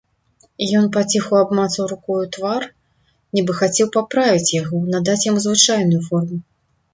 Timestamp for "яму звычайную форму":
5.29-6.37